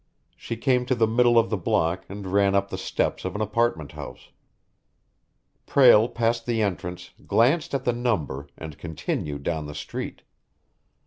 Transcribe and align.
She 0.35 0.57
came 0.57 0.87
to 0.87 0.95
the 0.95 1.05
middle 1.05 1.37
of 1.37 1.51
the 1.51 1.57
block 1.57 2.05
and 2.09 2.25
ran 2.33 2.55
up 2.55 2.69
the 2.71 2.77
steps 2.79 3.23
of 3.23 3.35
an 3.35 3.41
apartment 3.41 3.91
house. 3.91 4.29
Prale 5.67 6.07
passed 6.09 6.47
the 6.47 6.59
entrance, 6.63 7.11
glanced 7.27 7.75
at 7.75 7.83
the 7.83 7.93
number, 7.93 8.47
and 8.57 8.79
continued 8.79 9.43
down 9.43 9.67
the 9.67 9.75
street. 9.75 10.23